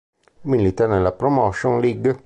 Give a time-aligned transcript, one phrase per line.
[0.45, 2.19] Milita nella Promotion League.